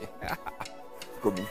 Commis. 1.22 1.46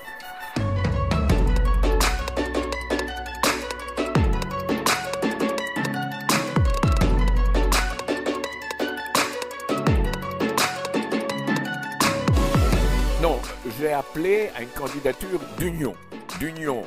Non, 13.21 13.38
j'ai 13.77 13.91
appelé 13.91 14.50
à 14.55 14.61
une 14.61 14.70
candidature 14.70 15.39
d'union. 15.57 15.93
D'union 16.39 16.86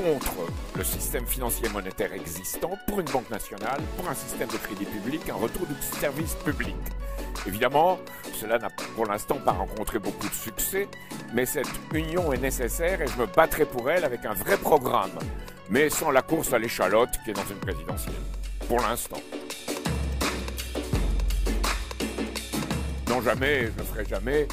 contre 0.00 0.36
le 0.76 0.84
système 0.84 1.26
financier 1.26 1.68
monétaire 1.70 2.12
existant, 2.12 2.70
pour 2.86 3.00
une 3.00 3.06
banque 3.06 3.28
nationale, 3.30 3.80
pour 3.96 4.08
un 4.08 4.14
système 4.14 4.46
de 4.46 4.56
crédit 4.56 4.84
public, 4.84 5.28
un 5.28 5.34
retour 5.34 5.66
du 5.66 5.74
service 5.98 6.36
public. 6.44 6.76
Évidemment, 7.48 7.98
cela 8.32 8.58
n'a 8.58 8.70
pour 8.94 9.06
l'instant 9.06 9.38
pas 9.44 9.50
rencontré 9.50 9.98
beaucoup 9.98 10.28
de 10.28 10.34
succès, 10.34 10.86
mais 11.34 11.46
cette 11.46 11.66
union 11.92 12.32
est 12.32 12.38
nécessaire 12.38 13.02
et 13.02 13.08
je 13.08 13.18
me 13.18 13.26
battrai 13.26 13.64
pour 13.64 13.90
elle 13.90 14.04
avec 14.04 14.24
un 14.24 14.34
vrai 14.34 14.56
programme, 14.56 15.18
mais 15.68 15.90
sans 15.90 16.12
la 16.12 16.22
course 16.22 16.52
à 16.52 16.60
l'échalote 16.60 17.10
qui 17.24 17.30
est 17.30 17.34
dans 17.34 17.48
une 17.50 17.58
présidentielle. 17.58 18.14
Pour 18.68 18.80
l'instant. 18.80 19.20
Non, 23.08 23.20
jamais, 23.20 23.62
je 23.62 23.82
ne 23.82 23.84
ferai 23.84 24.04
jamais. 24.04 24.46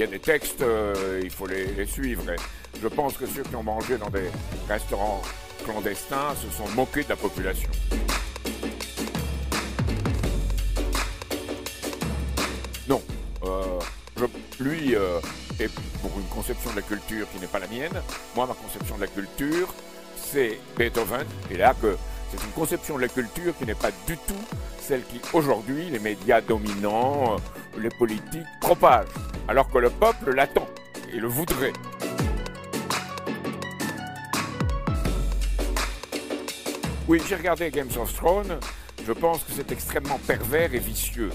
Il 0.00 0.04
y 0.04 0.06
a 0.06 0.12
des 0.12 0.18
textes, 0.18 0.62
euh, 0.62 1.20
il 1.22 1.28
faut 1.28 1.46
les, 1.46 1.84
suivre. 1.84 2.22
Je 2.80 2.88
pense 2.88 3.18
que 3.18 3.26
ceux 3.26 3.42
qui 3.42 3.54
ont 3.54 3.62
mangé 3.62 3.98
dans 3.98 4.08
des 4.08 4.30
restaurants 4.66 5.20
clandestins 5.62 6.34
se 6.36 6.48
sont 6.56 6.66
moqués 6.74 7.04
de 7.04 7.10
la 7.10 7.16
population. 7.16 7.68
Non, 12.88 13.02
euh, 13.44 13.78
lui 14.58 14.96
euh, 14.96 15.20
est 15.58 15.70
pour 16.00 16.18
une 16.18 16.28
conception 16.28 16.70
de 16.70 16.76
la 16.76 16.82
culture 16.82 17.26
qui 17.30 17.38
n'est 17.38 17.46
pas 17.46 17.58
la 17.58 17.66
mienne. 17.66 18.00
Moi, 18.34 18.46
ma 18.46 18.54
conception 18.54 18.96
de 18.96 19.02
la 19.02 19.06
culture, 19.06 19.74
c'est 20.16 20.58
Beethoven. 20.78 21.26
Et 21.50 21.58
là, 21.58 21.74
c'est 22.30 22.44
une 22.44 22.52
conception 22.52 22.96
de 22.96 23.02
la 23.02 23.08
culture 23.08 23.56
qui 23.58 23.66
n'est 23.66 23.74
pas 23.74 23.90
du 24.06 24.16
tout 24.16 24.34
celle 24.90 25.04
qui, 25.04 25.20
aujourd'hui, 25.32 25.88
les 25.88 26.00
médias 26.00 26.40
dominants, 26.40 27.36
euh, 27.36 27.80
les 27.80 27.90
politiques 27.90 28.46
propagent. 28.60 29.06
Alors 29.46 29.70
que 29.70 29.78
le 29.78 29.88
peuple 29.88 30.34
l'attend 30.34 30.66
et 31.12 31.18
le 31.20 31.28
voudrait. 31.28 31.72
Oui, 37.06 37.22
j'ai 37.28 37.36
regardé 37.36 37.70
Games 37.70 37.90
of 38.00 38.12
Thrones. 38.14 38.58
Je 39.06 39.12
pense 39.12 39.44
que 39.44 39.52
c'est 39.54 39.70
extrêmement 39.70 40.18
pervers 40.26 40.74
et 40.74 40.80
vicieux. 40.80 41.30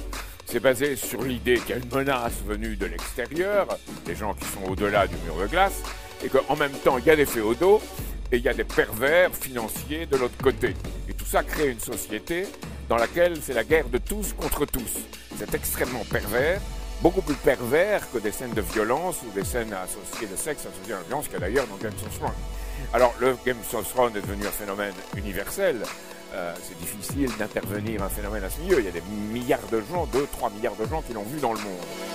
C'est 0.46 0.60
basé 0.60 0.98
sur 0.98 1.22
l'idée 1.22 1.56
qu'il 1.60 1.70
y 1.70 1.74
a 1.74 1.78
une 1.78 1.94
menace 1.94 2.42
venue 2.46 2.76
de 2.76 2.88
l'extérieur, 2.88 3.68
des 4.06 4.16
gens 4.16 4.34
qui 4.34 4.46
sont 4.46 4.70
au-delà 4.70 5.08
du 5.08 5.16
mur 5.26 5.38
de 5.42 5.48
glace, 5.48 5.82
et 6.24 6.28
qu'en 6.28 6.58
même 6.58 6.74
temps, 6.84 6.98
il 6.98 7.06
y 7.06 7.10
a 7.10 7.16
des 7.16 7.26
féodaux 7.26 7.82
et 8.32 8.38
il 8.38 8.44
y 8.44 8.50
a 8.50 8.54
des 8.54 8.64
pervers 8.64 9.34
financiers 9.36 10.06
de 10.06 10.18
l'autre 10.18 10.38
côté. 10.42 10.74
Et 11.10 11.14
tout 11.14 11.26
ça 11.26 11.44
crée 11.44 11.70
une 11.70 11.80
société 11.80 12.48
dans 12.90 12.98
laquelle 12.98 13.38
c'est 13.42 13.54
la 13.54 13.64
guerre 13.64 13.90
de 13.90 13.98
tous 13.98 14.34
contre 14.34 14.66
tous. 14.66 15.08
C'est 15.38 15.54
extrêmement 15.54 16.04
pervers, 16.12 16.62
beaucoup 17.02 17.22
plus 17.22 17.36
pervers 17.36 18.10
que 18.12 18.18
des 18.18 18.32
scènes 18.32 18.54
de 18.54 18.62
violence 18.62 19.18
ou 19.28 19.32
des 19.38 19.46
scènes 19.46 19.74
associées 19.74 20.28
de 20.28 20.36
sexe 20.36 20.66
associées 20.66 20.94
à 20.94 20.98
la 20.98 21.04
violence 21.04 21.26
qu'il 21.26 21.34
y 21.34 21.38
a 21.38 21.40
d'ailleurs 21.40 21.68
dans 21.68 21.78
Games 21.78 21.94
of 22.06 22.18
Thrones. 22.18 22.32
Alors, 22.94 23.14
le 23.20 23.36
Game 23.46 23.58
of 23.74 23.94
Thrones 23.94 24.16
est 24.16 24.22
devenu 24.22 24.46
un 24.46 24.52
phénomène 24.52 24.94
universel. 25.16 25.84
Euh, 26.34 26.54
c'est 26.64 26.78
difficile 26.80 27.30
d'intervenir 27.38 28.04
un 28.04 28.10
phénomène 28.10 28.44
à 28.44 28.50
ce 28.50 28.60
milieu. 28.62 28.80
Il 28.80 28.86
y 28.86 28.90
a 28.90 28.92
des 28.92 29.04
milliards 29.32 29.68
de 29.72 29.82
gens, 29.82 30.08
2-3 30.14 30.54
milliards 30.54 30.76
de 30.76 30.86
gens 30.86 31.02
qui 31.02 31.14
l'ont 31.14 31.24
vu 31.24 31.40
dans 31.40 31.54
le 31.54 31.60
monde. 31.60 32.15